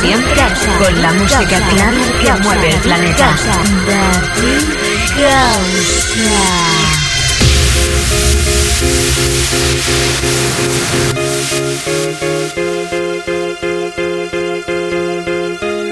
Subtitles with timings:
[0.00, 0.42] Siempre
[0.78, 3.36] con la música clara que mueve el planeta.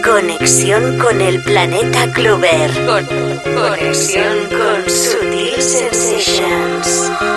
[0.05, 2.71] Conexión con el planeta Clover.
[2.87, 3.07] Con,
[3.55, 7.34] conexión con Sutil Sensations.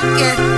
[0.00, 0.57] Yeah.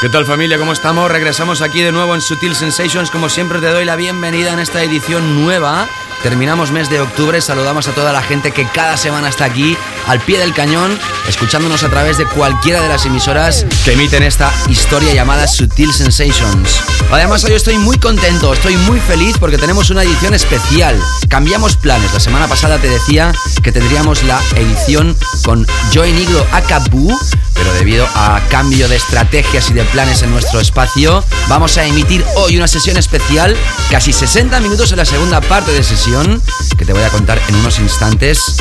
[0.00, 0.56] ¿Qué tal familia?
[0.56, 1.10] ¿Cómo estamos?
[1.10, 3.10] Regresamos aquí de nuevo en Sutil Sensations.
[3.10, 5.86] Como siempre te doy la bienvenida en esta edición nueva.
[6.22, 10.20] Terminamos mes de octubre, saludamos a toda la gente que cada semana está aquí al
[10.20, 15.12] pie del cañón, escuchándonos a través de cualquiera de las emisoras que emiten esta historia
[15.12, 16.80] llamada Sutil Sensations.
[17.10, 20.98] Además hoy estoy muy contento, estoy muy feliz porque tenemos una edición especial.
[21.28, 23.32] Cambiamos planes, la semana pasada te decía
[23.62, 27.18] que tendríamos la edición con Joy Negro Akabu,
[27.60, 32.24] pero debido a cambio de estrategias y de planes en nuestro espacio, vamos a emitir
[32.36, 33.54] hoy una sesión especial,
[33.90, 36.42] casi 60 minutos en la segunda parte de sesión,
[36.78, 38.56] que te voy a contar en unos instantes,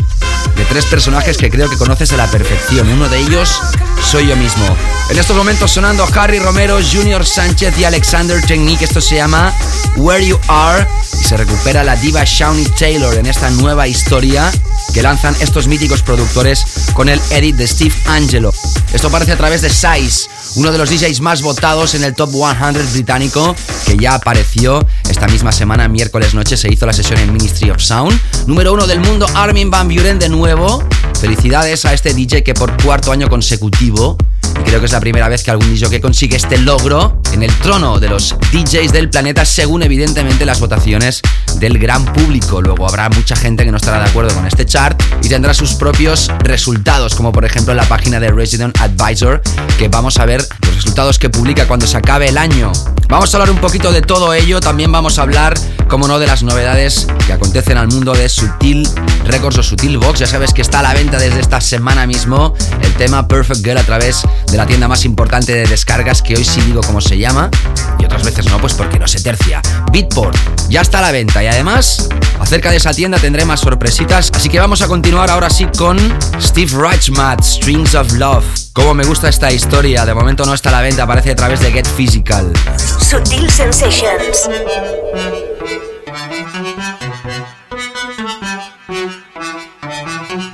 [0.57, 2.89] de tres personajes que creo que conoces a la perfección.
[2.89, 3.61] Uno de ellos
[4.01, 4.65] soy yo mismo.
[5.09, 8.85] En estos momentos sonando Harry Romero, Junior Sánchez y Alexander Technique.
[8.85, 9.53] Esto se llama
[9.95, 10.87] Where You Are
[11.19, 14.51] y se recupera la diva Shawnee Taylor en esta nueva historia
[14.93, 16.63] que lanzan estos míticos productores
[16.93, 18.53] con el edit de Steve Angelo.
[18.93, 22.31] Esto aparece a través de Size, uno de los DJs más votados en el Top
[22.31, 23.55] 100 británico,
[23.85, 27.81] que ya apareció esta misma semana, miércoles noche, se hizo la sesión en Ministry of
[27.81, 28.19] Sound.
[28.47, 30.83] Número uno del mundo, Armin Van Buren de nuevo.
[31.19, 34.17] Felicidades a este DJ que por cuarto año consecutivo vivo
[34.65, 37.53] creo que es la primera vez que algún DJ que consigue este logro en el
[37.59, 41.21] trono de los DJs del planeta, según evidentemente las votaciones
[41.59, 42.61] del gran público.
[42.61, 45.73] Luego habrá mucha gente que no estará de acuerdo con este chart y tendrá sus
[45.73, 49.41] propios resultados, como por ejemplo en la página de Resident Advisor,
[49.77, 52.71] que vamos a ver los resultados que publica cuando se acabe el año.
[53.07, 55.55] Vamos a hablar un poquito de todo ello, también vamos a hablar,
[55.87, 58.87] como no, de las novedades que acontecen al mundo de Sutil
[59.25, 60.19] Records o Sutil Box.
[60.19, 63.77] Ya sabes que está a la venta desde esta semana mismo el tema Perfect Girl
[63.77, 67.17] a través de la tienda más importante de descargas, que hoy sí digo cómo se
[67.17, 67.49] llama,
[67.97, 69.61] y otras veces no, pues porque no se tercia.
[69.91, 70.35] Beatport
[70.69, 72.09] ya está a la venta y además,
[72.39, 75.97] acerca de esa tienda tendré más sorpresitas, así que vamos a continuar ahora sí con
[76.41, 78.45] Steve Reichmatt, Strings of Love.
[78.73, 81.59] Como me gusta esta historia, de momento no está a la venta, aparece a través
[81.59, 82.51] de Get Physical.
[82.99, 84.49] Sutil Sensations.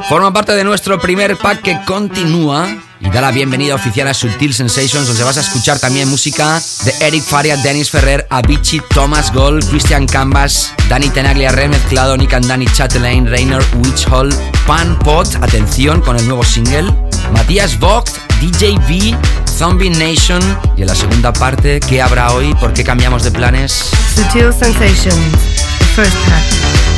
[0.07, 2.67] Forma parte de nuestro primer pack que continúa
[3.05, 6.93] y da la bienvenida oficial a Sutil Sensations, donde vas a escuchar también música de
[7.01, 12.65] Eric Faria, Dennis Ferrer, Avicii, Thomas Gold, Christian Canvas, Danny Tenaglia remezclado, Nick and Danny
[12.65, 14.33] Chatelain, Rainer Witch Hall,
[14.65, 16.91] Pan Pot, atención con el nuevo single,
[17.33, 18.09] Matías Vogt,
[18.39, 19.17] DJ V,
[19.47, 20.41] Zombie Nation
[20.75, 22.53] y en la segunda parte, ¿qué habrá hoy?
[22.55, 23.91] ¿Por qué cambiamos de planes?
[24.15, 25.31] Sutil Sensations,
[25.79, 26.94] the first pack.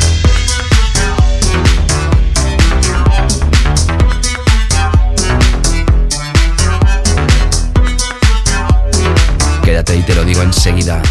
[9.68, 11.02] Quédate y te lo digo enseguida.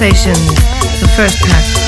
[0.00, 0.54] Sensations,
[1.02, 1.79] the first pack,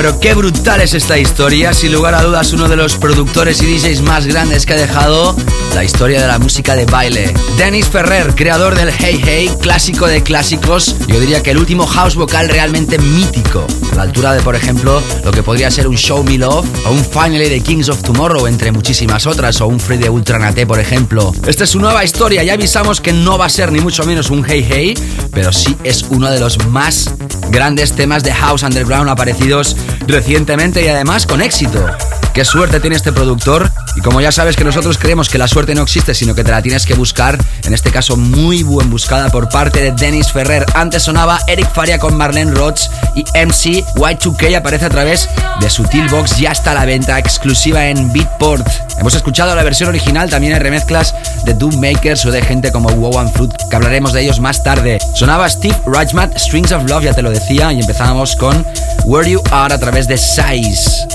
[0.00, 1.74] Pero qué brutal es esta historia.
[1.74, 5.36] Sin lugar a dudas, uno de los productores y DJs más grandes que ha dejado
[5.74, 7.34] la historia de la música de baile.
[7.58, 10.96] Dennis Ferrer, creador del Hey Hey, clásico de clásicos.
[11.06, 13.66] Yo diría que el último house vocal realmente mítico.
[13.92, 16.92] A la altura de, por ejemplo, lo que podría ser un Show Me Love o
[16.92, 20.80] un Finally de Kings of Tomorrow, entre muchísimas otras, o un Free de Ultranate, por
[20.80, 21.34] ejemplo.
[21.46, 22.42] Esta es su nueva historia.
[22.42, 24.94] Ya avisamos que no va a ser ni mucho menos un Hey Hey,
[25.34, 27.10] pero sí es uno de los más
[27.50, 29.76] grandes temas de House Underground aparecidos
[30.06, 31.84] recientemente y además con éxito.
[32.32, 35.74] Qué suerte tiene este productor y como ya sabes que nosotros creemos que la suerte
[35.74, 39.30] no existe sino que te la tienes que buscar, en este caso muy buen buscada
[39.30, 40.64] por parte de Dennis Ferrer.
[40.74, 45.28] Antes sonaba Eric Faria con Marlene Rhodes y MC Y2K aparece a través
[45.60, 48.66] de Sutil Box, ya está a la venta exclusiva en Beatport.
[48.98, 51.14] Hemos escuchado la versión original, también hay remezclas
[51.44, 54.98] de Doom Makers o de gente como Wow Fruit, que hablaremos de ellos más tarde.
[55.14, 58.64] Sonaba Steve Rajmat, Strings of Love, ya te lo decía, y empezábamos con
[59.04, 61.06] Where You Are a través de Size.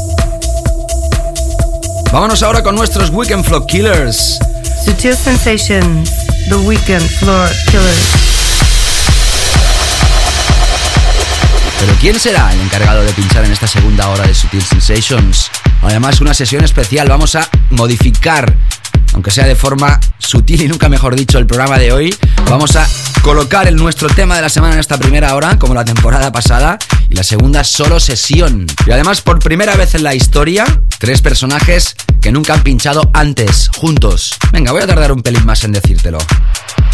[2.11, 4.39] Vámonos ahora con nuestros Weekend Flow Killers.
[4.83, 6.11] Sutil Sensations,
[6.49, 8.25] The Weekend Floor Killers.
[11.79, 15.49] Pero ¿quién será el encargado de pinchar en esta segunda hora de Sutil Sensations?
[15.81, 17.07] Además, una sesión especial.
[17.07, 18.55] Vamos a modificar,
[19.13, 22.15] aunque sea de forma sutil y nunca mejor dicho, el programa de hoy.
[22.49, 22.87] Vamos a
[23.21, 26.77] colocar el nuestro tema de la semana en esta primera hora, como la temporada pasada,
[27.09, 28.67] y la segunda solo sesión.
[28.85, 30.65] Y además, por primera vez en la historia,
[30.99, 34.37] tres personajes que nunca han pinchado antes, juntos.
[34.51, 36.19] Venga, voy a tardar un pelín más en decírtelo.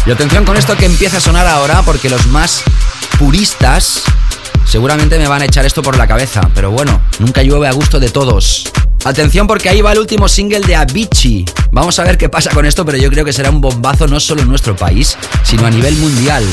[0.06, 2.62] Y atención con esto que empieza a sonar ahora, porque los más
[3.18, 4.02] puristas
[4.66, 8.00] seguramente me van a echar esto por la cabeza, pero bueno, nunca llueve a gusto
[8.00, 8.72] de todos.
[9.04, 11.44] Atención porque ahí va el último single de Avicii.
[11.72, 14.20] Vamos a ver qué pasa con esto, pero yo creo que será un bombazo no
[14.20, 16.44] solo en nuestro país, sino a nivel mundial.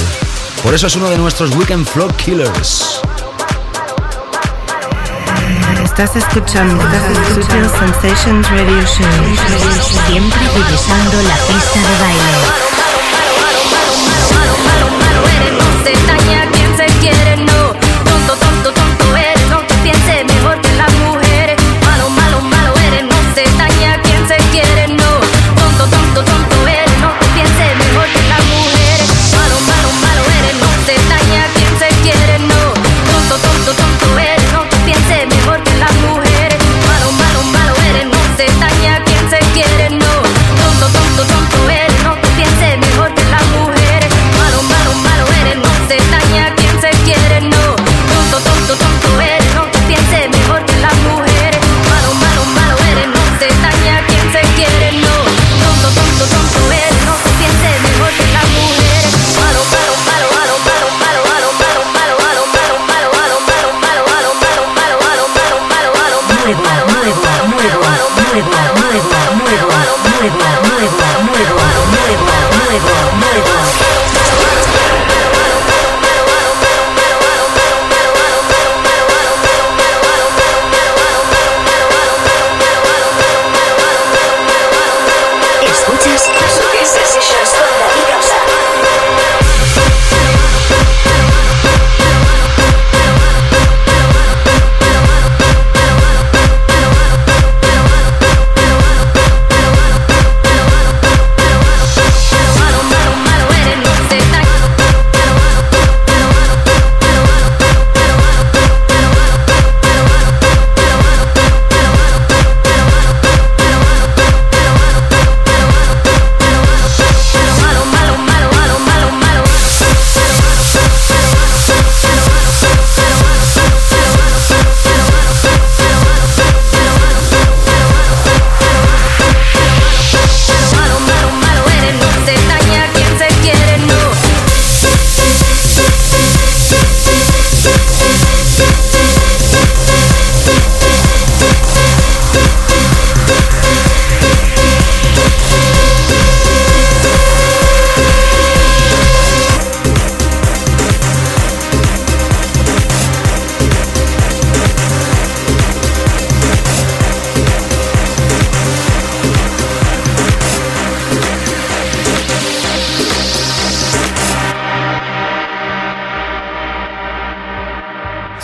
[0.63, 3.01] Por eso es uno de nuestros Weekend Flow Killers.
[5.83, 6.83] Estás escuchando
[7.35, 9.07] Sutil Sensations Radio Show.
[10.07, 12.33] Siempre divisando la pista de baile.
[14.33, 17.58] Malo, malo, malo eres, no se daña quien se quiere, no.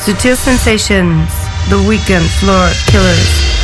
[0.05, 1.31] Sutil Sensations,
[1.67, 3.54] The Weekend Floor Killers.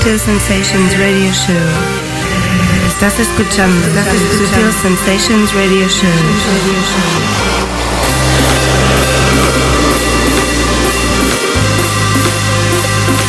[0.00, 1.54] Sutil Sensations Radio Show.
[2.88, 6.08] Estás escuchando, estás escuchando Sutil Sensations Radio Show.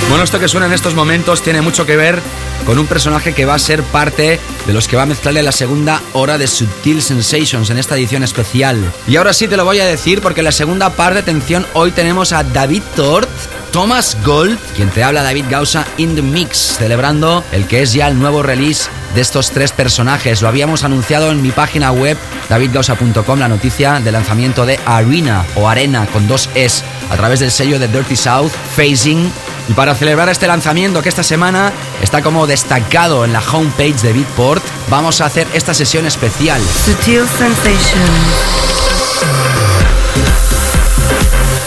[0.08, 2.22] Bueno, esto que suena en estos momentos tiene mucho que ver
[2.66, 5.52] con un personaje que va a ser parte de los que va a mezclarle la
[5.52, 8.80] segunda hora de Subtil Sensations en esta edición especial.
[9.08, 11.92] Y ahora sí te lo voy a decir porque en la segunda parte, atención, hoy
[11.92, 13.30] tenemos a David Tort,
[13.72, 18.08] Thomas Gold, quien te habla David Gausa in the Mix, celebrando el que es ya
[18.08, 20.42] el nuevo release de estos tres personajes.
[20.42, 22.18] Lo habíamos anunciado en mi página web
[22.50, 27.52] davidgausa.com la noticia de lanzamiento de Arena o Arena con dos S a través del
[27.52, 29.32] sello de Dirty South, Phasing.
[29.70, 34.12] Y para celebrar este lanzamiento que esta semana está como destacado en la homepage de
[34.14, 36.62] Beatport, vamos a hacer esta sesión especial.
[36.86, 38.71] Sutil Sensations.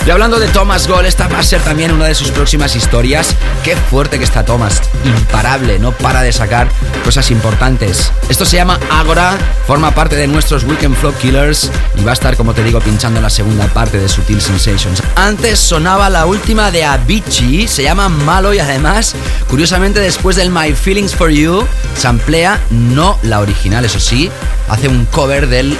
[0.07, 3.35] Y hablando de Thomas Gold, esta va a ser también una de sus próximas historias.
[3.62, 6.69] Qué fuerte que está Thomas, imparable, no para de sacar
[7.03, 8.12] cosas importantes.
[8.29, 12.37] Esto se llama Agora, forma parte de nuestros Weekend Flow Killers y va a estar,
[12.37, 15.03] como te digo, pinchando la segunda parte de Sutil Sensations.
[15.17, 19.14] Antes sonaba la última de Avicii, se llama Malo y además,
[19.49, 24.31] curiosamente, después del My Feelings for You, se amplía, no la original, eso sí,
[24.69, 25.75] hace un cover del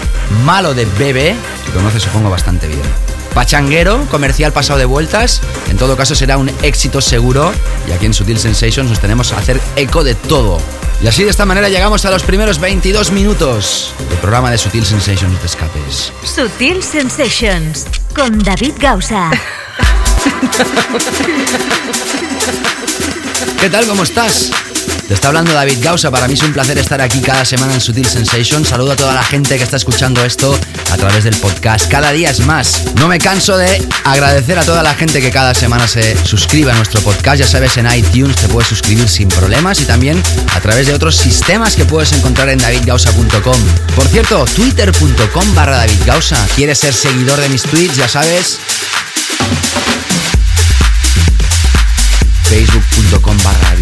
[0.47, 3.14] Malo de Bebe, que conoces supongo bastante bien.
[3.35, 5.41] Pachanguero, comercial pasado de vueltas.
[5.69, 7.53] En todo caso será un éxito seguro.
[7.89, 10.61] Y aquí en Sutil Sensations nos tenemos a hacer eco de todo.
[11.03, 14.87] Y así de esta manera llegamos a los primeros 22 minutos del programa de Sutil
[14.87, 16.13] Sensations de escapes.
[16.25, 19.31] Sutil Sensations con David Gausa.
[23.61, 23.87] ¿Qué tal?
[23.87, 24.51] ¿Cómo estás?
[25.15, 26.11] Está hablando David Gausa.
[26.11, 28.69] Para mí es un placer estar aquí cada semana en Sutil Sensations.
[28.69, 30.59] Saludo a toda la gente que está escuchando esto
[30.91, 31.89] a través del podcast.
[31.89, 32.83] Cada día es más.
[32.97, 36.75] No me canso de agradecer a toda la gente que cada semana se suscribe a
[36.75, 37.39] nuestro podcast.
[37.39, 40.21] Ya sabes, en iTunes te puedes suscribir sin problemas y también
[40.53, 43.59] a través de otros sistemas que puedes encontrar en davidgausa.com.
[43.95, 46.45] Por cierto, twitter.com barra David Gausa.
[46.57, 47.97] ¿Quieres ser seguidor de mis tweets?
[47.97, 48.59] Ya sabes,
[52.45, 53.75] facebook.com barra.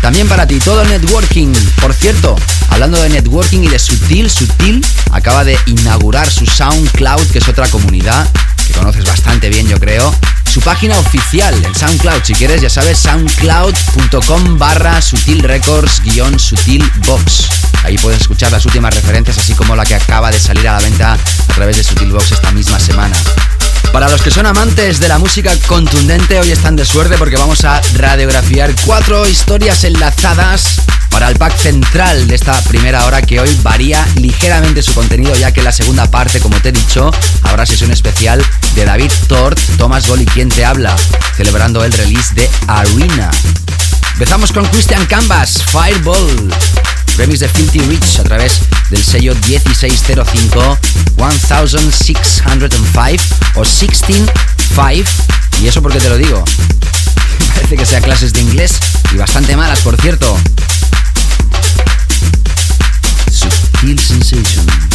[0.00, 1.52] También para ti, todo networking.
[1.80, 2.36] Por cierto,
[2.70, 7.68] hablando de networking y de Sutil, Sutil acaba de inaugurar su SoundCloud, que es otra
[7.68, 8.28] comunidad
[8.66, 10.14] que conoces bastante bien, yo creo.
[10.44, 16.84] Su página oficial en SoundCloud, si quieres, ya sabes, soundcloud.com barra Sutil Records guion Sutil
[17.06, 17.48] Box.
[17.84, 20.80] Ahí puedes escuchar las últimas referencias, así como la que acaba de salir a la
[20.80, 23.16] venta a través de Sutil Box esta misma semana.
[23.92, 27.64] Para los que son amantes de la música contundente, hoy están de suerte porque vamos
[27.64, 33.58] a radiografiar cuatro historias enlazadas para el pack central de esta primera hora que hoy
[33.62, 37.10] varía ligeramente su contenido ya que en la segunda parte, como te he dicho,
[37.42, 40.94] habrá sesión especial de David Tort, Thomas Gol quien te habla,
[41.36, 43.30] celebrando el release de Arena.
[44.12, 46.52] Empezamos con Christian Canvas, Fireball,
[47.18, 50.78] remix de Filthy Rich a través del sello 1605
[51.16, 53.24] 1605
[53.56, 54.32] o 165
[55.60, 56.44] y eso porque te lo digo.
[57.54, 58.78] Parece que sea clases de inglés
[59.12, 60.38] y bastante malas, por cierto.
[63.30, 64.87] Subtil Sensations.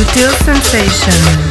[0.00, 1.49] Sutil Sensations.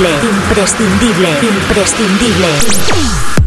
[0.00, 3.39] Imprescindible, imprescindible.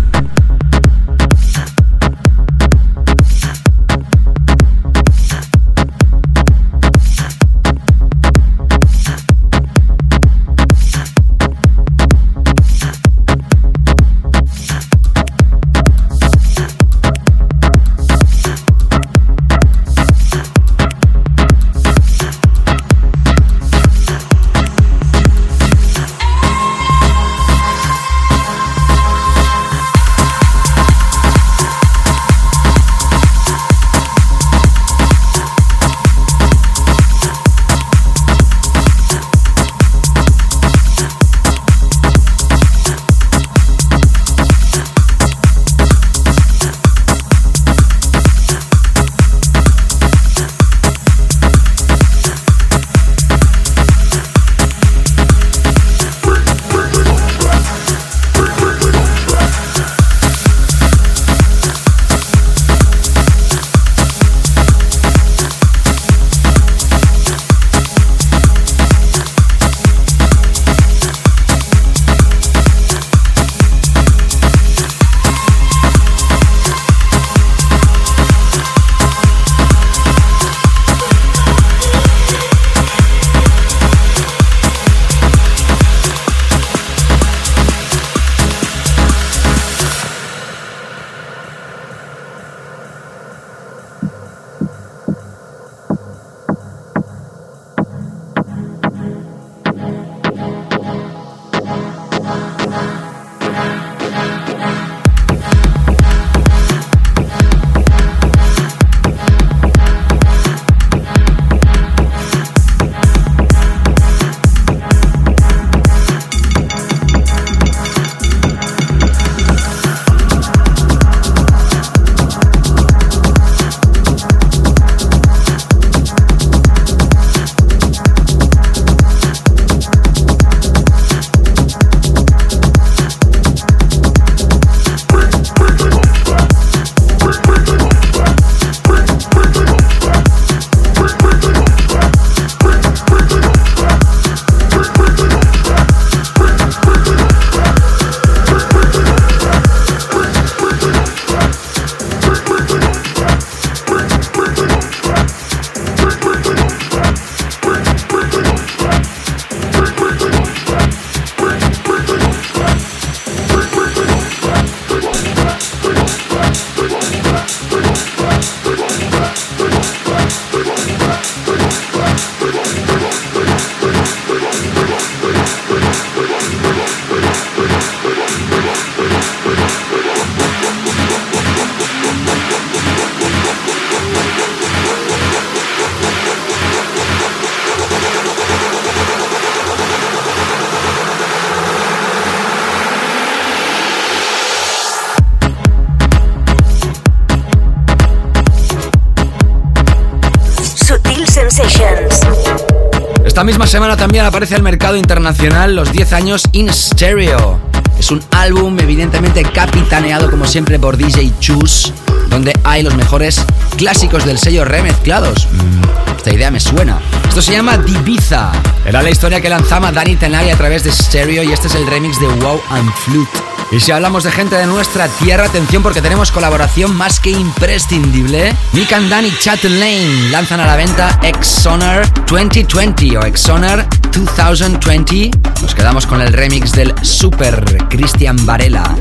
[203.44, 207.60] Esta misma semana también aparece al mercado internacional los 10 años In Stereo.
[208.00, 211.92] Es un álbum evidentemente capitaneado como siempre por DJ Chus,
[212.30, 213.44] donde hay los mejores
[213.76, 215.50] clásicos del sello remezclados.
[215.52, 217.02] Mm, esta idea me suena.
[217.28, 218.54] Esto se llama Dibiza.
[218.86, 221.86] Era la historia que lanzaba Danny Tenay a través de Stereo y este es el
[221.86, 223.43] remix de Wow and Flute.
[223.74, 228.54] Y si hablamos de gente de nuestra tierra, atención porque tenemos colaboración más que imprescindible.
[228.72, 235.32] Nick and Danny Chatton Lane lanzan a la venta Exoner 2020 o Exoner 2020.
[235.64, 238.96] Nos quedamos con el remix del Super Christian Varela.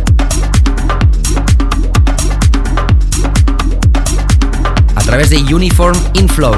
[4.95, 6.57] A través de Uniform Inflow.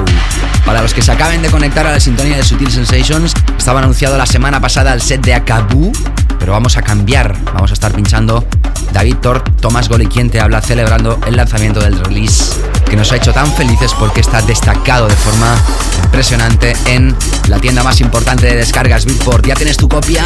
[0.65, 4.17] Para los que se acaben de conectar a la sintonía de Sutil Sensations, estaba anunciado
[4.17, 5.91] la semana pasada el set de Akabu,
[6.45, 7.35] pero vamos a cambiar.
[7.55, 8.45] Vamos a estar pinchando
[8.93, 12.53] David Tort, Tomás Goli, quien te habla, celebrando el lanzamiento del release
[12.87, 15.57] que nos ha hecho tan felices porque está destacado de forma
[16.03, 17.15] impresionante en
[17.47, 19.43] la tienda más importante de descargas Beatport.
[19.47, 20.23] ¿Ya tienes tu copia?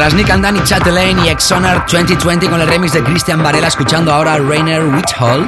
[0.00, 4.32] Krasnik and Danny Chatelaine y Exonar 2020 con el remix de Christian Varela, escuchando ahora
[4.32, 5.46] a Rainer Whithall,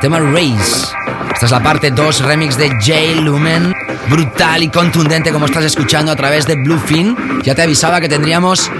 [0.00, 0.86] tema Race.
[1.34, 3.74] Esta es la parte 2 remix de Jay Lumen,
[4.08, 7.42] brutal y contundente como estás escuchando a través de Bluefin.
[7.42, 8.70] Ya te avisaba que tendríamos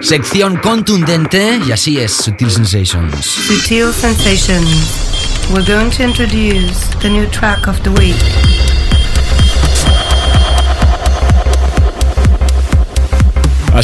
[0.00, 3.26] sección contundente y así es, Sutil Sensations.
[3.26, 5.50] Sutil Sensations.
[5.52, 8.57] We're going to introduce the new track of the week.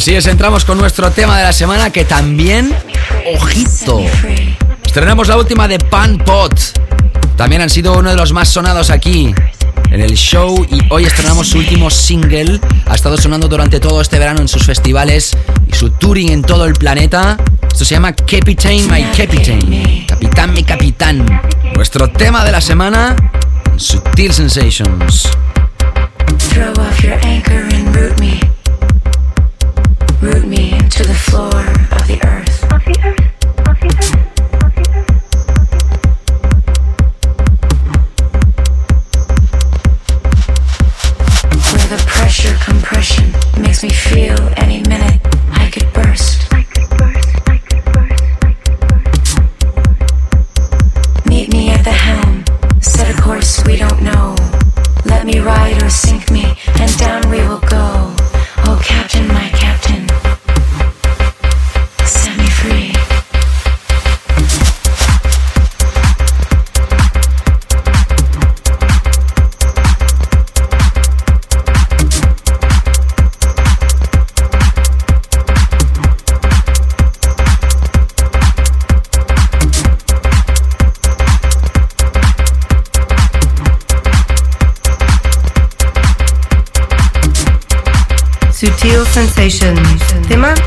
[0.05, 2.71] Así es, entramos con nuestro tema de la semana que también,
[3.33, 4.03] ojito,
[4.85, 6.53] estrenamos la última de Pan Pot.
[7.35, 9.33] También han sido uno de los más sonados aquí
[9.89, 12.61] en el show y hoy estrenamos su último single.
[12.85, 15.35] Ha estado sonando durante todo este verano en sus festivales
[15.67, 17.37] y su touring en todo el planeta.
[17.63, 20.05] Esto se llama Captain My Captain.
[20.05, 21.25] Capitán mi capitán.
[21.73, 23.15] Nuestro tema de la semana,
[23.77, 25.27] Sutil Sensations.
[26.51, 27.74] Throw off your anchor
[31.15, 31.54] floor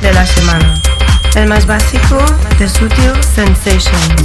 [0.09, 0.81] de la semana.
[1.35, 2.17] El más básico
[2.59, 4.18] de Sutil Sensations.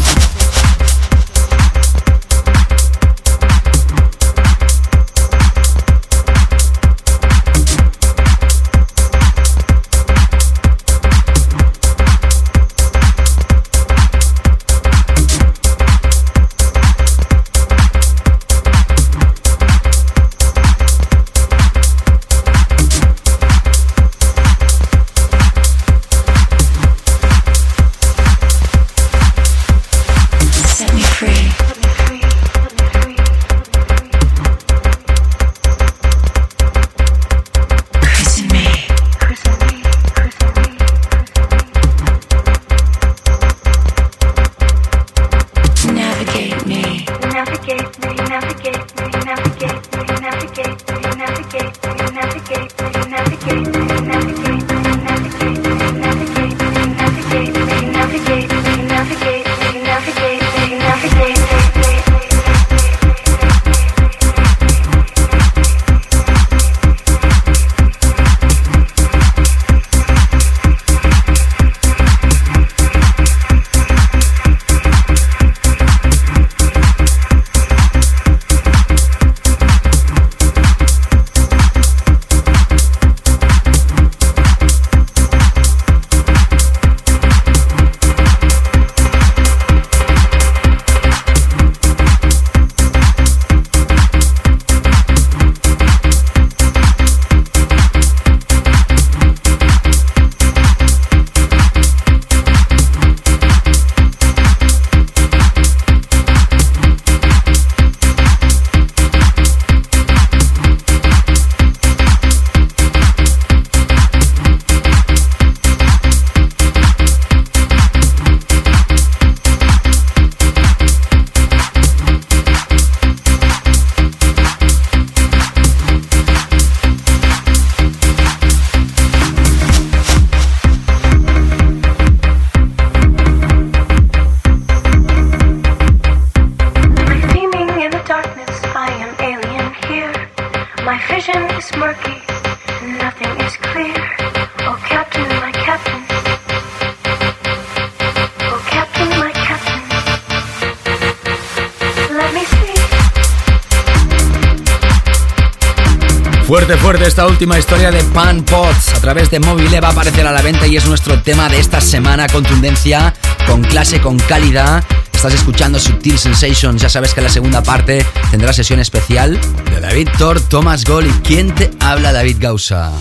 [157.44, 158.94] Última historia de Pan Pots.
[158.96, 161.60] A través de Mobile va a aparecer a la venta y es nuestro tema de
[161.60, 162.26] esta semana.
[162.28, 163.14] Contundencia,
[163.46, 164.82] con clase, con calidad.
[165.12, 166.82] Estás escuchando Subtil Sensations.
[166.82, 169.38] Ya sabes que la segunda parte tendrá sesión especial
[169.70, 172.14] de David Thor, Thomas Gold y ¿Quién te habla?
[172.14, 172.94] David Gausa.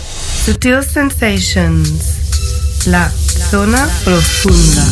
[0.45, 1.93] Sutil Sensations.
[2.87, 3.13] La
[3.49, 4.85] zona profunda.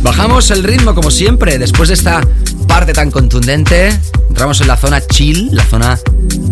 [0.00, 2.22] Bajamos el ritmo como siempre, después de esta
[2.66, 3.90] parte tan contundente,
[4.30, 5.98] entramos en la zona chill, la zona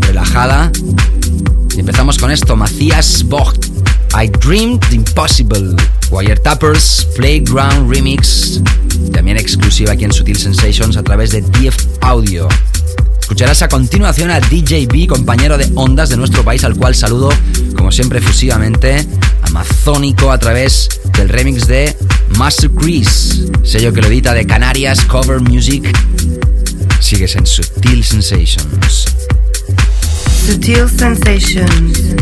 [0.00, 0.70] relajada.
[1.80, 3.64] Empezamos con esto, Matthias Vogt,
[4.14, 5.74] I Dreamed Impossible,
[6.10, 8.60] Wiretappers Playground Remix,
[9.14, 12.48] también exclusiva aquí en Sutil Sensations a través de DF Audio.
[13.18, 17.30] Escucharás a continuación a DJ B, compañero de ondas de nuestro país, al cual saludo,
[17.74, 19.06] como siempre, efusivamente,
[19.44, 21.96] amazónico a través del remix de
[22.36, 25.96] Master Chris, sello que lo edita de Canarias Cover Music.
[27.00, 28.99] Sigues en Sutil Sensations.
[30.40, 32.14] Sutil sensations.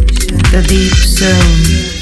[0.51, 1.98] The deep zone.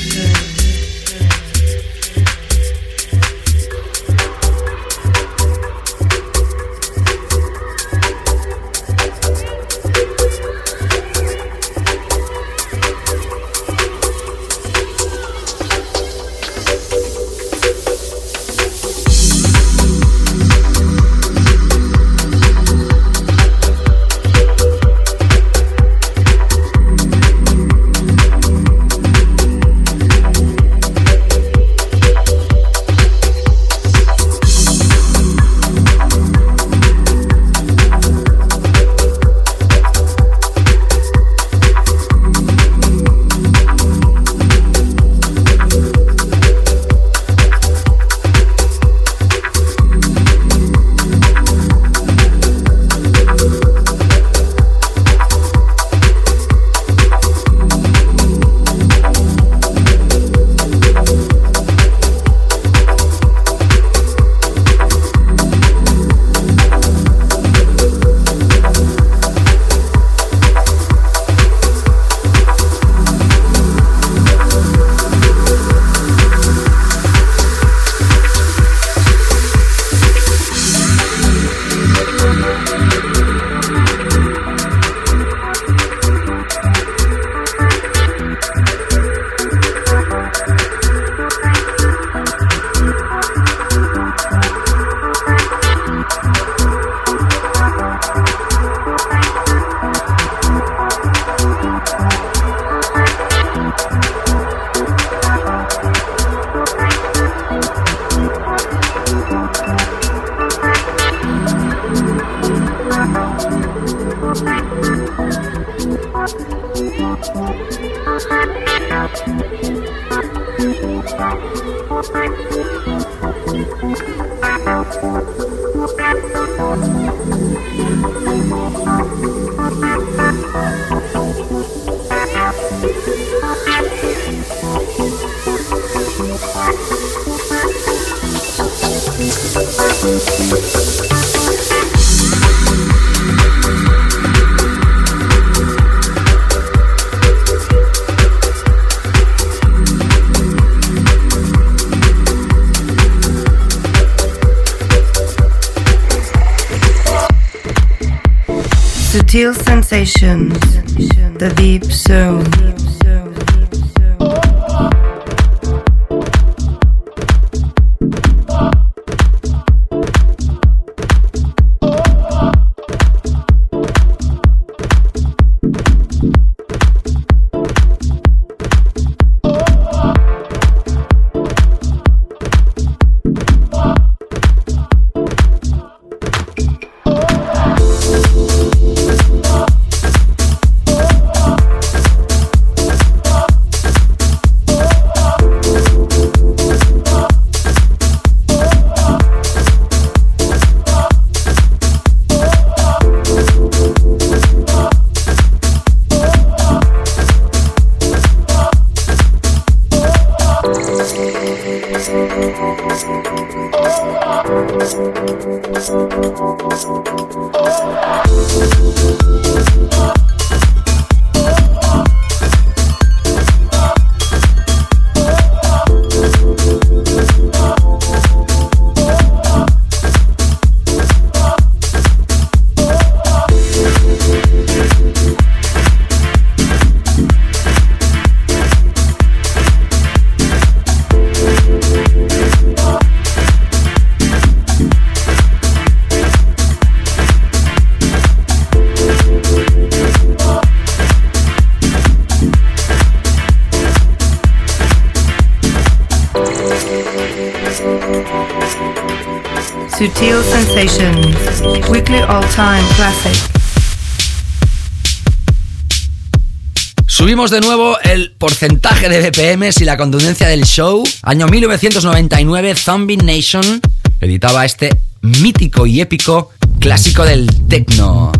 [267.51, 271.05] De nuevo el porcentaje de BPMs y la contundencia del show.
[271.22, 273.80] Año 1999, Zombie Nation
[274.20, 274.90] editaba este
[275.22, 278.32] mítico y épico clásico del techno.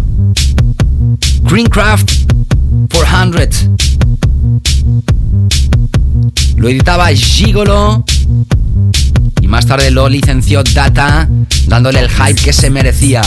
[1.43, 2.11] Greencraft
[2.93, 3.71] 400.
[6.57, 8.05] Lo editaba Gigolo
[9.41, 11.29] y más tarde lo licenció Data,
[11.69, 13.23] dándole el hype que se merecía.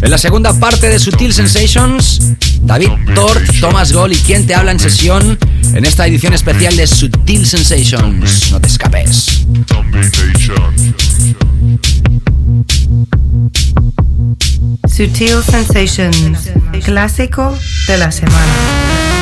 [0.00, 2.32] En la segunda parte de Sutil Sensations,
[2.62, 5.38] David Tort, Thomas Gold y quien te habla en sesión
[5.74, 8.50] en esta edición especial de Sutil Sensations.
[8.52, 9.44] No te escapes.
[14.88, 16.50] Sutil Sensations,
[16.84, 17.56] clásico
[17.88, 19.21] de la semana.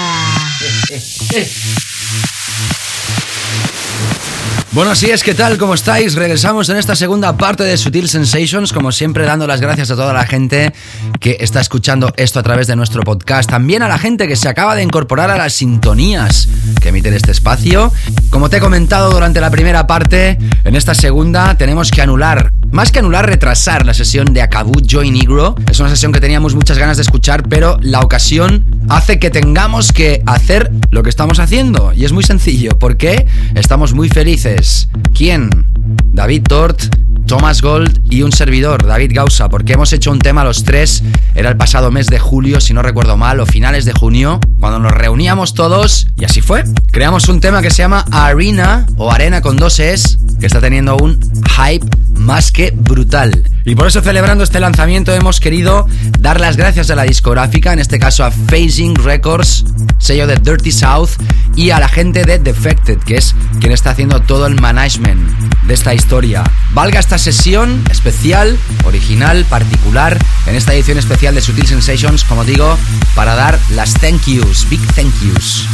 [4.73, 5.57] Bueno, así es, ¿qué tal?
[5.57, 6.15] ¿Cómo estáis?
[6.15, 10.13] Regresamos en esta segunda parte de Sutil Sensations, como siempre dando las gracias a toda
[10.13, 10.71] la gente
[11.19, 14.47] que está escuchando esto a través de nuestro podcast, también a la gente que se
[14.47, 16.47] acaba de incorporar a las sintonías
[16.79, 17.91] que emiten este espacio.
[18.29, 22.91] Como te he comentado durante la primera parte, en esta segunda tenemos que anular, más
[22.91, 25.55] que anular, retrasar la sesión de Acabú Joy Negro.
[25.69, 29.91] Es una sesión que teníamos muchas ganas de escuchar, pero la ocasión hace que tengamos
[29.91, 31.93] que hacer lo que estamos haciendo.
[31.93, 34.89] Y es muy sencillo, porque estamos muy felices.
[35.13, 35.71] ¿Quién?
[36.13, 36.81] David Tort,
[37.27, 41.03] Thomas Gold y un servidor, David Gausa, porque hemos hecho un tema los tres,
[41.35, 44.79] era el pasado mes de julio, si no recuerdo mal, o finales de junio, cuando
[44.79, 46.63] nos reuníamos todos, y así fue.
[46.91, 50.97] Creamos un tema que se llama Arena, o Arena con dos Es, que está teniendo
[50.97, 51.19] un
[51.57, 51.85] hype
[52.21, 53.43] más que brutal.
[53.65, 55.87] Y por eso celebrando este lanzamiento hemos querido
[56.19, 59.65] dar las gracias a la discográfica, en este caso a Phasing Records,
[59.99, 61.09] sello de Dirty South,
[61.55, 65.29] y a la gente de Defected, que es quien está haciendo todo el management
[65.63, 66.43] de esta historia.
[66.73, 70.17] Valga esta sesión especial, original, particular,
[70.47, 72.77] en esta edición especial de Sutil Sensations, como digo,
[73.15, 75.67] para dar las thank yous, big thank yous.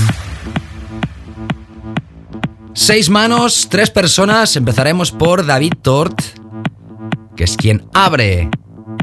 [2.80, 4.56] Seis manos, tres personas.
[4.56, 6.22] Empezaremos por David Tort,
[7.36, 8.52] que es quien abre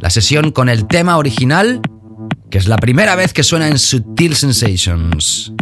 [0.00, 1.80] la sesión con el tema original,
[2.50, 5.52] que es la primera vez que suena en Sutil Sensations.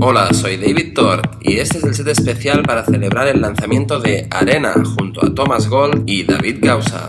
[0.00, 4.26] Hola, soy David Tort y este es el set especial para celebrar el lanzamiento de
[4.30, 7.06] Arena junto a Thomas Gold y David Gausa.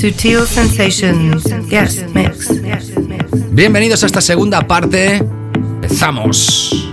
[0.00, 1.44] Sutil Sensations.
[1.70, 2.48] Yes, mix.
[3.50, 5.20] Bienvenidos a esta segunda parte.
[5.54, 6.90] Empezamos.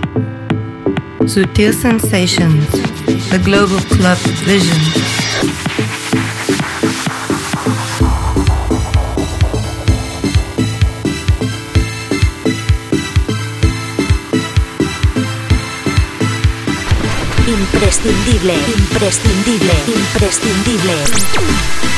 [1.26, 2.66] Sutil Sensations.
[3.30, 4.76] The Global Club Vision.
[17.46, 21.97] Imprescindible, imprescindible, imprescindible.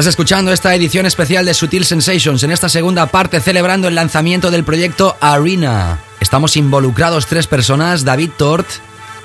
[0.00, 4.50] Estás escuchando esta edición especial de Sutil Sensations en esta segunda parte celebrando el lanzamiento
[4.50, 5.98] del proyecto Arena.
[6.20, 8.66] Estamos involucrados tres personas, David Tort,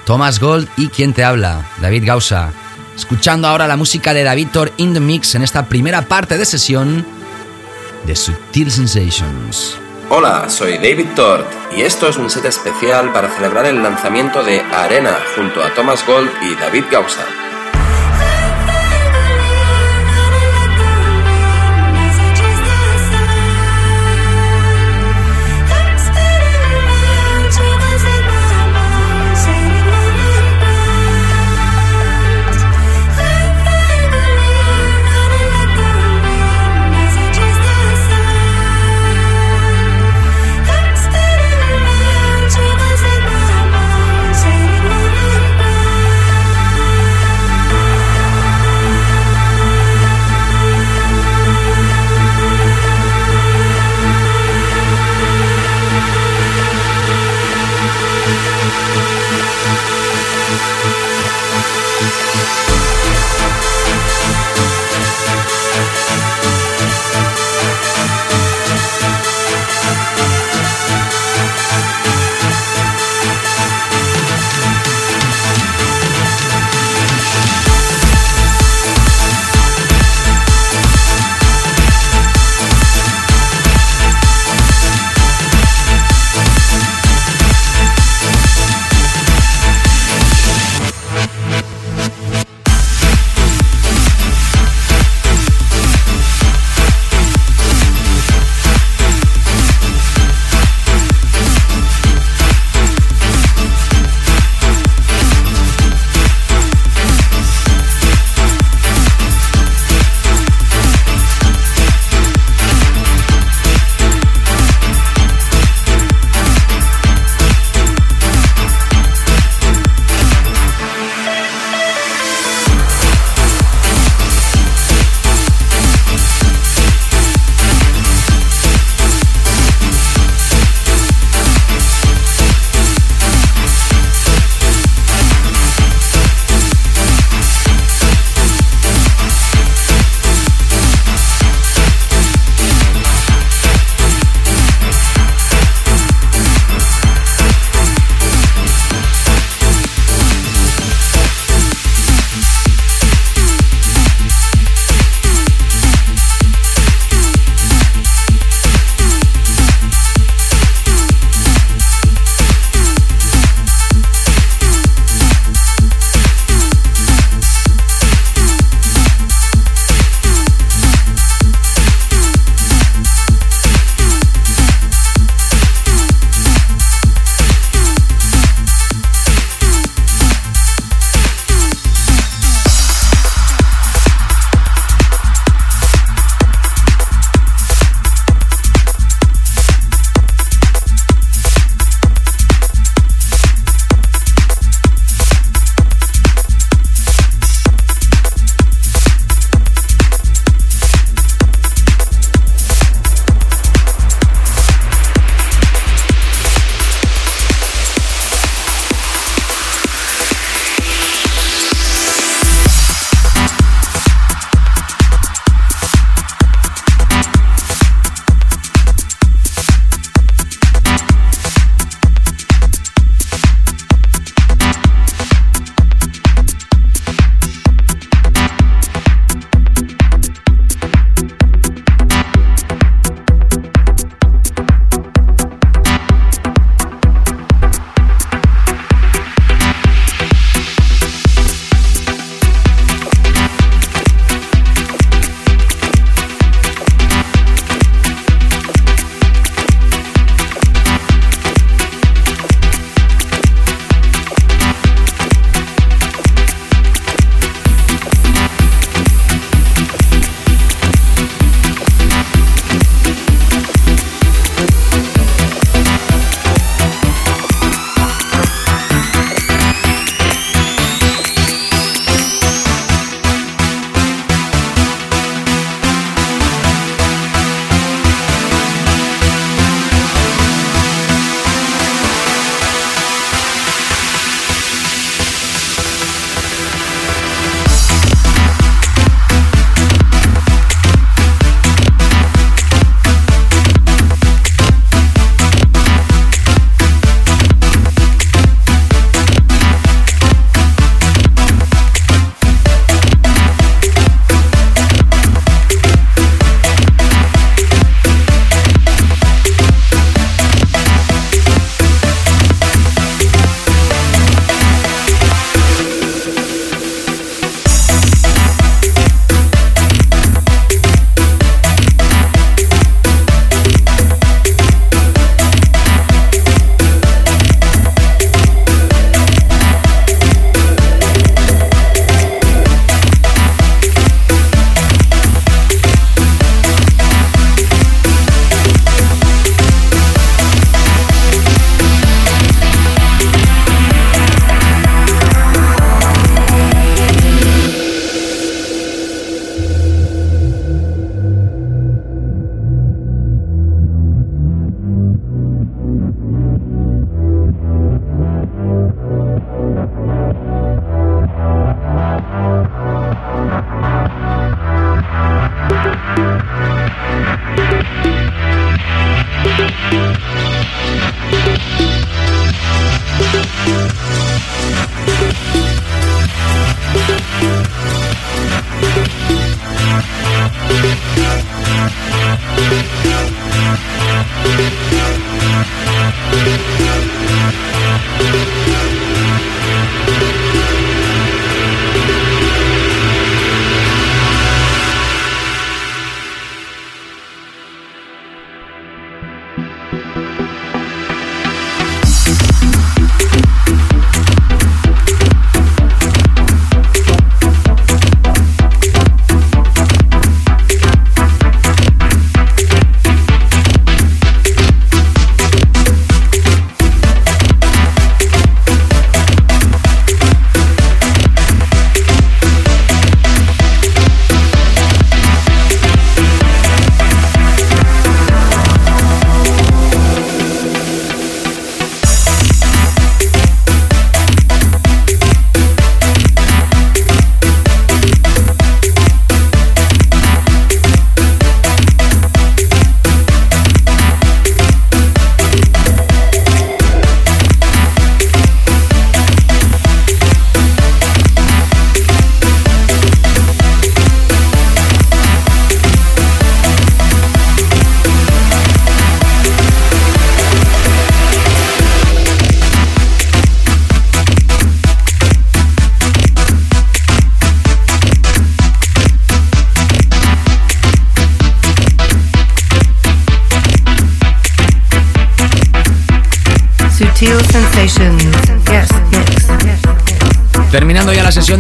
[0.04, 2.52] Thomas Gold y quien te habla, David Gausa.
[2.94, 6.44] Escuchando ahora la música de David Tort in the Mix en esta primera parte de
[6.44, 7.06] sesión
[8.06, 9.78] de Sutil Sensations.
[10.10, 11.48] Hola, soy David Tort
[11.78, 16.06] y esto es un set especial para celebrar el lanzamiento de Arena junto a Thomas
[16.06, 17.45] Gold y David Gausa.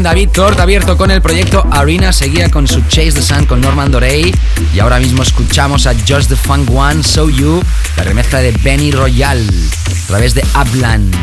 [0.03, 3.91] David Tort abierto con el proyecto Arena, seguía con su Chase the Sun con Norman
[3.91, 4.34] Dorey
[4.73, 7.61] y ahora mismo escuchamos a Just the Funk One, So You,
[7.97, 11.15] la remezcla de Benny Royal a través de Upland.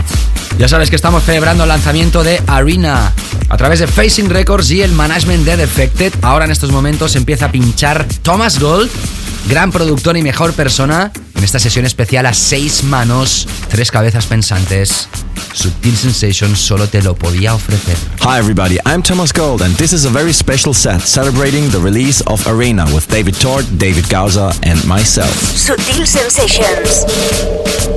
[0.59, 3.13] Ya sabes que estamos celebrando el lanzamiento de Arena
[3.49, 6.13] a través de Facing Records y el management de Defected.
[6.23, 8.91] Ahora en estos momentos empieza a pinchar Thomas Gold,
[9.49, 15.09] gran productor y mejor persona, en esta sesión especial a seis manos, tres cabezas pensantes.
[15.53, 17.97] Subtil Sensations solo te lo podía ofrecer.
[18.25, 22.21] Hi everybody, I'm Thomas Gold and this is a very special set celebrating the release
[22.29, 25.35] of Arena with David Tort, David Gauza and myself.
[25.35, 27.92] Sutil Sensations.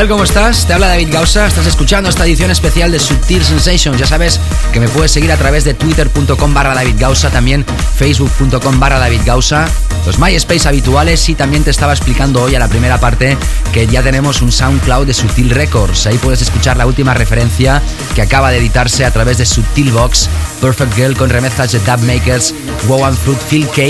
[0.00, 0.08] Tal?
[0.08, 0.66] ¿Cómo estás?
[0.66, 1.46] Te habla David Gausa.
[1.46, 3.98] Estás escuchando esta edición especial de Subtil Sensations.
[3.98, 4.40] Ya sabes
[4.72, 7.66] que me puedes seguir a través de twitter.com barra David Gausa, también
[7.96, 9.68] facebook.com barra David Gausa,
[10.06, 13.36] los MySpace habituales y también te estaba explicando hoy a la primera parte
[13.72, 16.06] que ya tenemos un SoundCloud de Subtil Records.
[16.06, 17.82] Ahí puedes escuchar la última referencia
[18.14, 20.30] que acaba de editarse a través de Subtil Box,
[20.62, 22.54] Perfect Girl con remezclas de Dub Makers,
[22.88, 23.82] Wow and Fruit, Phil K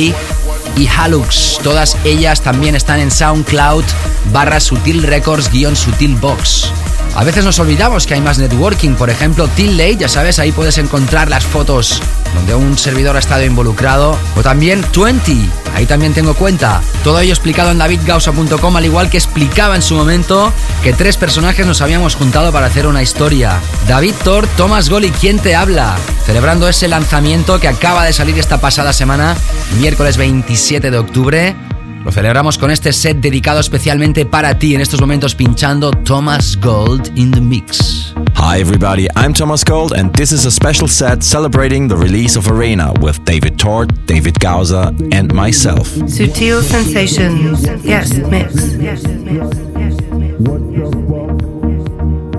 [0.77, 1.59] y Halux.
[1.63, 3.85] Todas ellas también están en SoundCloud
[4.33, 6.73] barra Sutil Records guion Sutil Box.
[7.17, 10.53] A veces nos olvidamos que hay más networking, por ejemplo, Till Late, ya sabes, ahí
[10.53, 12.01] puedes encontrar las fotos
[12.35, 15.37] donde un servidor ha estado involucrado, o también 20,
[15.75, 16.81] ahí también tengo cuenta.
[17.03, 21.67] Todo ello explicado en davidgausa.com, al igual que explicaba en su momento que tres personajes
[21.67, 23.59] nos habíamos juntado para hacer una historia.
[23.89, 25.97] David Thor, Thomas Gol y ¿Quién te habla?
[26.25, 29.37] Celebrando ese lanzamiento que acaba de salir esta pasada semana,
[29.79, 31.70] miércoles 27 de octubre.
[32.05, 37.13] Lo celebramos con este set dedicado especialmente para ti en estos momentos pinchando Thomas Gold
[37.15, 38.15] in the Mix.
[38.37, 42.51] Hi everybody, I'm Thomas Gold and this is a special set celebrating the release of
[42.51, 45.89] Arena with David Tort, David Gausa and myself.
[46.07, 47.63] Sutil Sensations.
[47.85, 48.55] Yes, mix.
[48.77, 49.51] Yes, mix.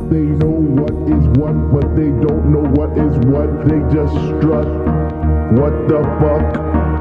[0.09, 3.67] They know what is what, but they don't know what is what.
[3.69, 4.65] They just strut.
[5.53, 7.00] What the fuck?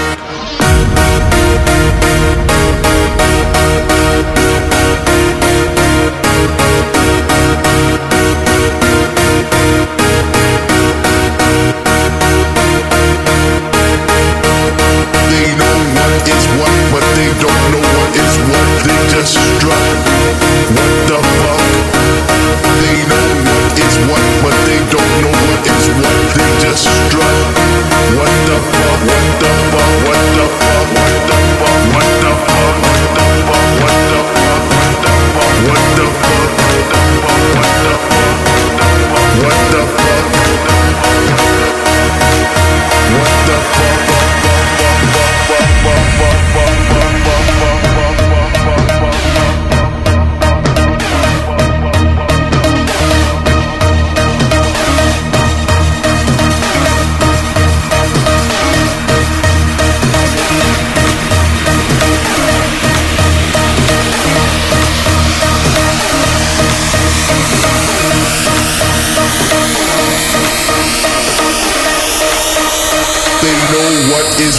[19.21, 20.10] let's drive.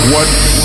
[0.01, 0.62] What.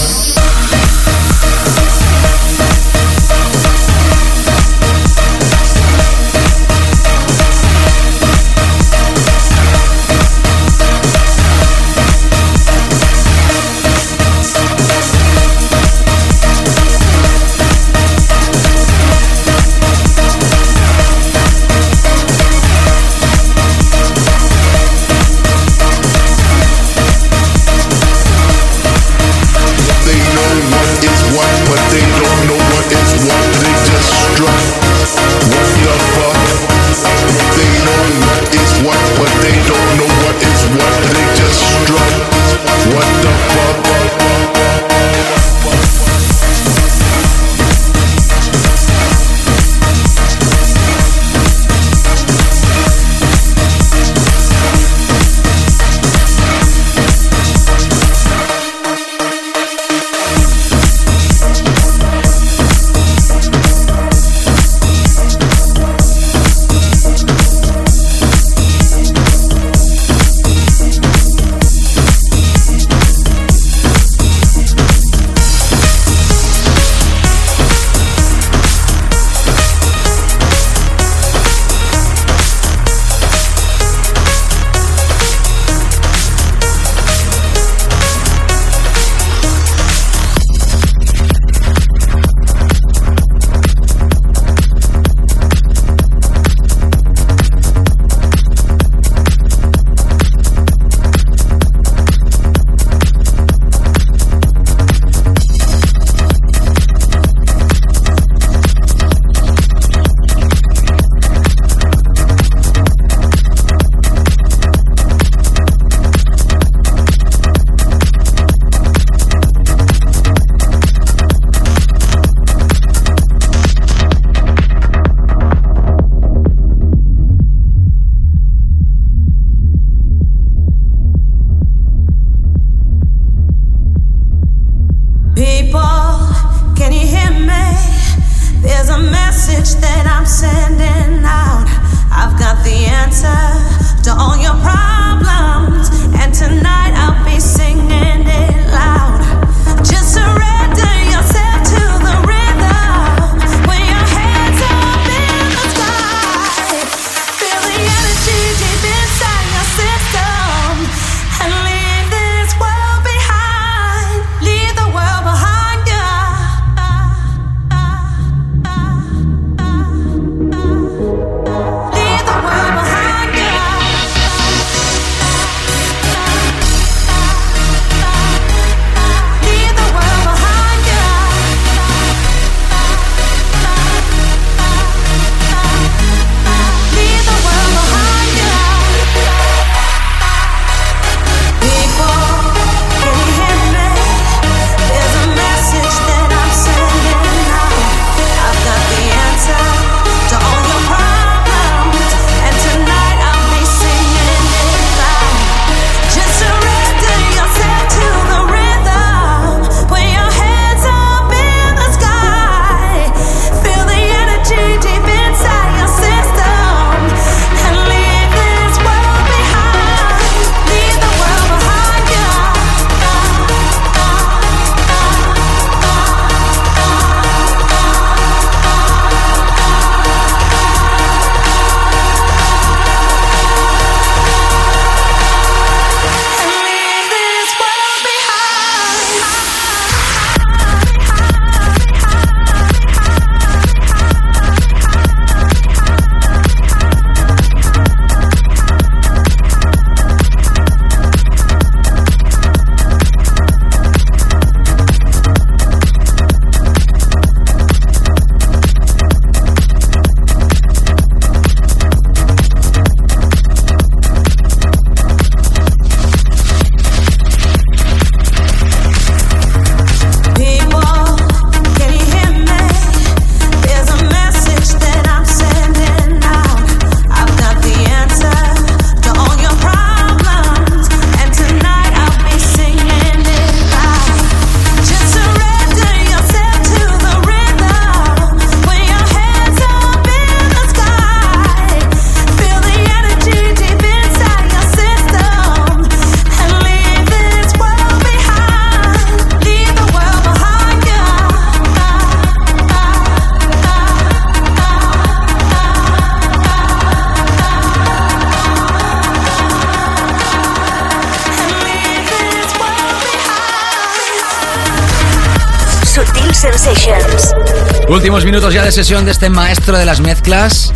[318.38, 320.72] Minutos ya de sesión de este maestro de las mezclas.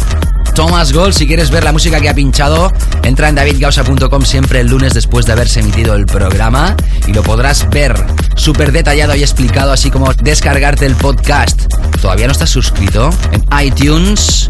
[0.56, 2.72] Thomas Gold, si quieres ver la música que ha pinchado,
[3.04, 6.76] entra en davidgausa.com siempre el lunes después de haberse emitido el programa
[7.06, 7.94] y lo podrás ver
[8.36, 11.72] súper detallado y explicado, así como descargarte el podcast.
[12.02, 13.12] ¿Todavía no estás suscrito?
[13.32, 14.50] En iTunes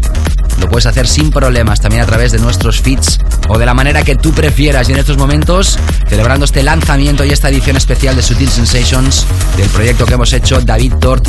[0.58, 3.18] lo puedes hacer sin problemas, también a través de nuestros feeds
[3.48, 4.88] o de la manera que tú prefieras.
[4.88, 5.78] Y en estos momentos,
[6.08, 10.60] celebrando este lanzamiento y esta edición especial de Sutil Sensations del proyecto que hemos hecho
[10.60, 11.28] David Tort,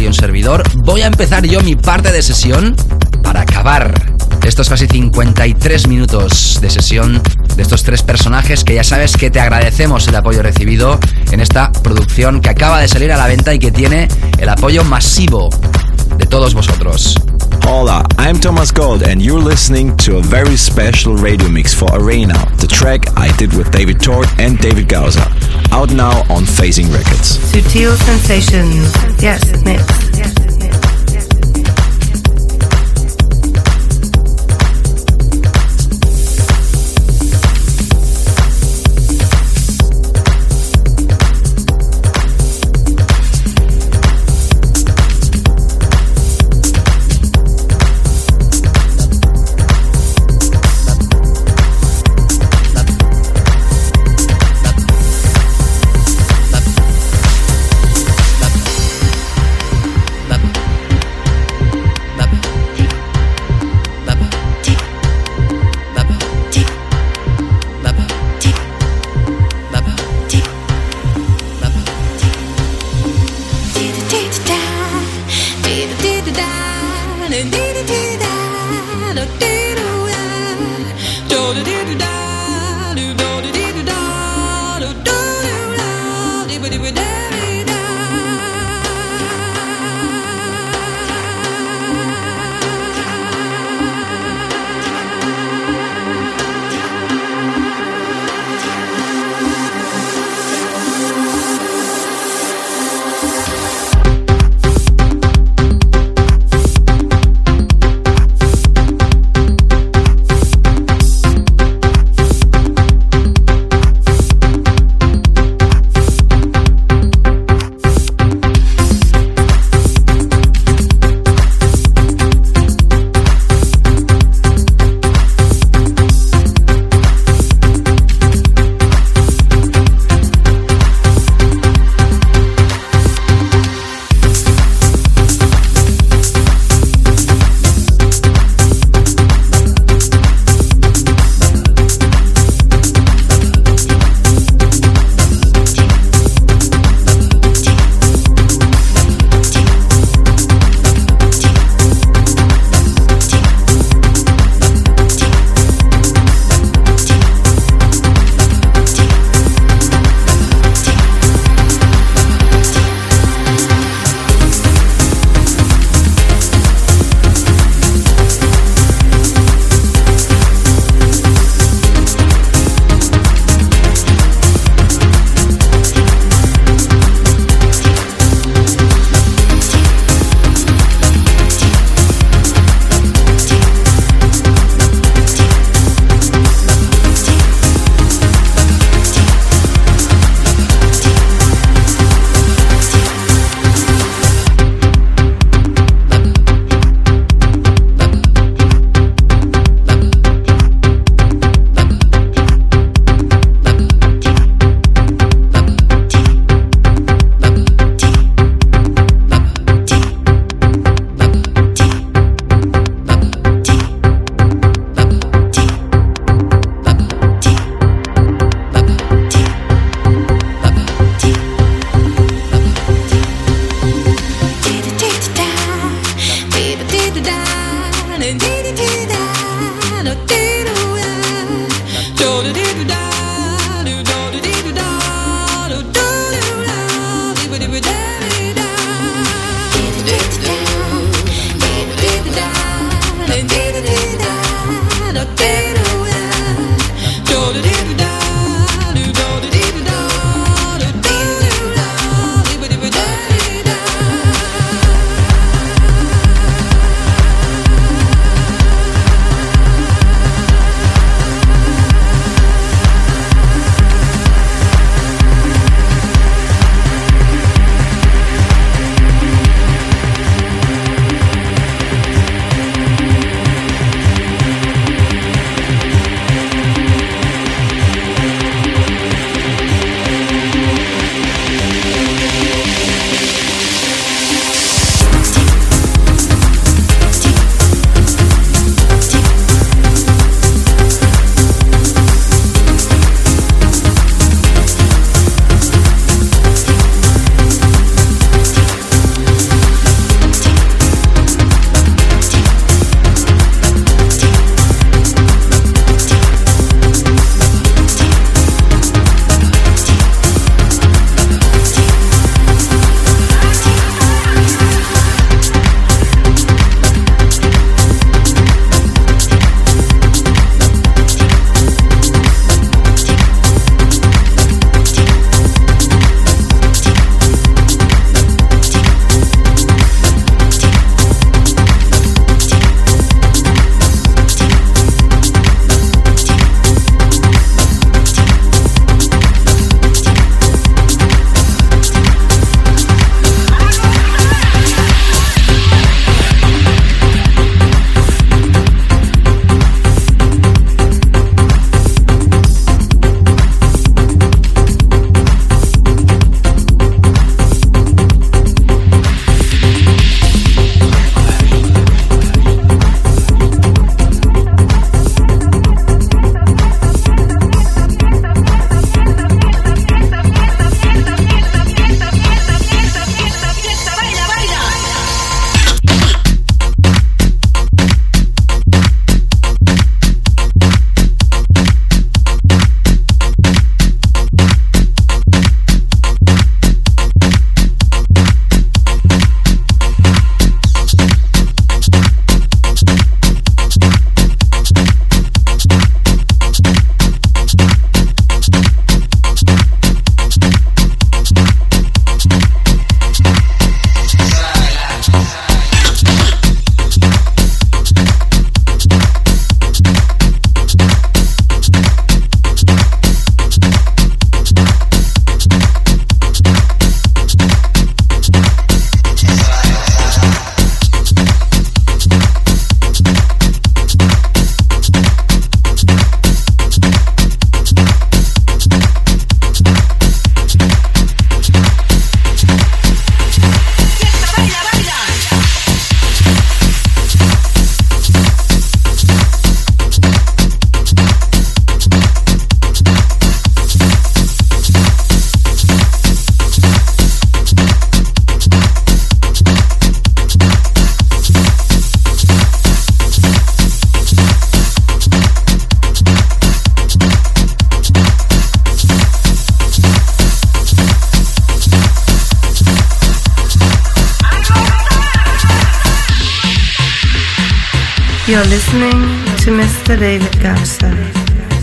[0.00, 2.74] y un servidor, voy a empezar yo mi parte de sesión
[3.22, 3.92] para acabar
[4.44, 7.22] estos casi 53 minutos de sesión
[7.56, 10.98] de estos tres personajes que ya sabes que te agradecemos el apoyo recibido
[11.32, 14.08] en esta producción que acaba de salir a la venta y que tiene
[14.38, 15.48] el apoyo masivo
[16.18, 17.23] de todos vosotros.
[17.66, 22.34] Hola, I'm Thomas Gold, and you're listening to a very special radio mix for Arena,
[22.56, 25.22] the track I did with David Tort and David Gausa.
[25.72, 27.38] Out now on Phasing Records.
[27.38, 28.92] Sutil sensations.
[29.22, 29.93] Yes, mix.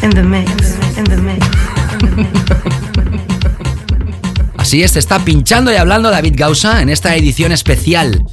[0.01, 1.45] In the mix, in the mix.
[4.57, 8.25] Así es, está pinchando y hablando David Gausa en esta edición especial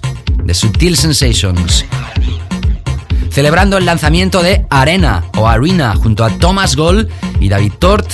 [0.45, 1.85] de Sutil Sensations.
[3.31, 7.09] Celebrando el lanzamiento de Arena o Arena junto a Thomas Gold
[7.41, 8.11] y David Tort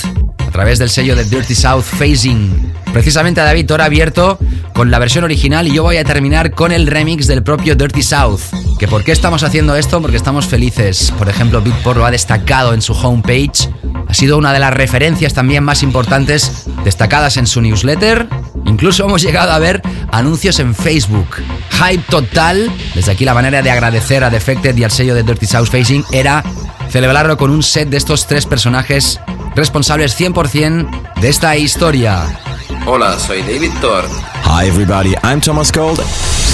[0.47, 2.73] a través del sello de Dirty South Phasing.
[2.91, 4.39] Precisamente David Tort ha abierto
[4.73, 8.01] con la versión original y yo voy a terminar con el remix del propio Dirty
[8.01, 8.64] South.
[8.77, 10.01] ¿Que por qué estamos haciendo esto?
[10.01, 11.13] Porque estamos felices.
[11.17, 13.69] Por ejemplo, Beatport lo ha destacado en su homepage.
[14.07, 18.27] Ha sido una de las referencias también más importantes destacadas en su newsletter.
[18.65, 19.81] Incluso hemos llegado a ver
[20.11, 21.37] anuncios en Facebook.
[21.71, 22.69] Hype total.
[22.93, 26.03] Desde aquí la manera de agradecer a Defected y al sello de Dirty South Facing
[26.11, 26.43] era
[26.89, 29.19] celebrarlo con un set de estos tres personajes
[29.55, 32.44] responsables 100% de esta historia.
[32.87, 34.11] Hola, soy David Tort.
[34.45, 35.99] Hi everybody, I'm Thomas Gold.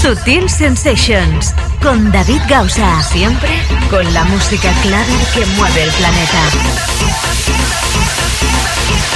[0.02, 1.54] Sutil Sensations
[1.84, 3.04] con David Gausa.
[3.04, 3.50] Siempre
[3.90, 6.40] con la música clave que mueve el planeta.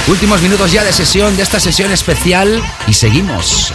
[0.08, 3.72] Últimos minutos ya de sesión de esta sesión especial y seguimos.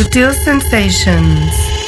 [0.00, 1.79] Sutil Sensations.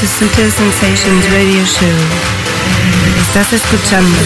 [0.00, 1.86] To Sutil Sensations Radio Show.
[3.20, 4.18] Estás escuchando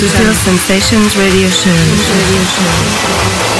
[0.00, 1.72] Sutil Sensations Radio Show.
[1.72, 3.51] Radio Show.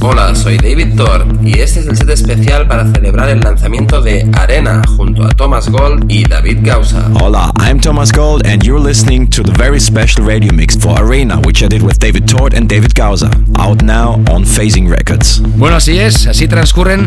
[0.00, 4.30] Hola, soy David Thor y este es el set especial para celebrar el lanzamiento de
[4.34, 4.82] Arena
[5.16, 7.10] junto a Thomas Gold y David Gausa.
[7.20, 11.36] Hola, I'm Thomas Gold, and you're listening to the very special radio mix for Arena,
[11.44, 13.30] which I did with David Tort and David Gausa.
[13.58, 15.40] Out now on Phasing Records.
[15.56, 17.06] Bueno, así es, así transcurren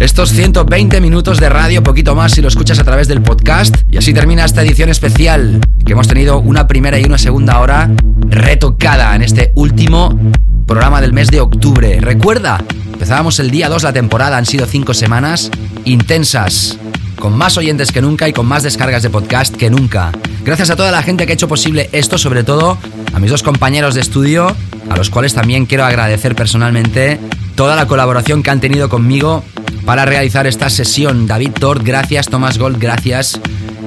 [0.00, 3.74] estos 120 minutos de radio, poquito más si lo escuchas a través del podcast.
[3.90, 7.90] Y así termina esta edición especial, que hemos tenido una primera y una segunda hora
[8.28, 10.18] retocada en este último
[10.66, 12.00] programa del mes de octubre.
[12.00, 12.62] Recuerda,
[12.92, 15.50] empezábamos el día 2 la temporada, han sido 5 semanas
[15.84, 16.76] intensas,
[17.18, 20.12] con más oyentes que nunca y con más descargas de podcast que nunca.
[20.44, 22.78] Gracias a toda la gente que ha hecho posible esto, sobre todo
[23.12, 24.54] a mis dos compañeros de estudio,
[24.88, 27.18] a los cuales también quiero agradecer personalmente
[27.54, 29.42] toda la colaboración que han tenido conmigo
[29.84, 31.26] para realizar esta sesión.
[31.26, 32.26] David Tort, gracias.
[32.26, 33.40] Tomás Gold, gracias.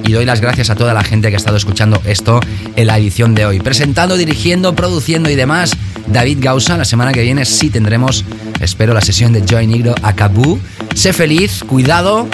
[0.04, 2.40] Y doy las gracias a toda la gente que ha estado escuchando esto
[2.74, 3.60] en la edición de hoy.
[3.60, 5.72] Presentando, dirigiendo, produciendo y demás,
[6.08, 6.76] David Gausa.
[6.76, 8.24] La semana que viene sí tendremos,
[8.60, 10.58] espero, la sesión de Joy Negro a Kaboo.
[10.94, 12.26] Sé feliz, cuidado.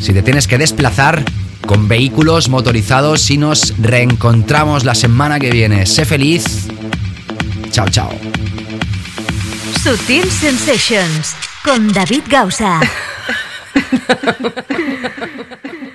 [0.00, 1.24] Si te tienes que desplazar
[1.66, 5.86] con vehículos motorizados y nos reencontramos la semana que viene.
[5.86, 6.68] Sé feliz.
[7.70, 8.10] Chao, chao.
[9.82, 11.34] Sutil Sensations
[11.64, 12.80] con David Gausa.